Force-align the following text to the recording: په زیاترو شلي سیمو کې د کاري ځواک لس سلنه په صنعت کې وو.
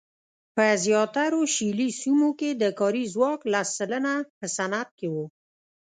په 0.55 0.65
زیاترو 0.83 1.41
شلي 1.55 1.89
سیمو 2.01 2.29
کې 2.39 2.49
د 2.61 2.63
کاري 2.79 3.03
ځواک 3.13 3.41
لس 3.53 3.67
سلنه 3.77 4.13
په 4.37 4.45
صنعت 4.55 4.89
کې 4.97 5.07
وو. 5.13 5.25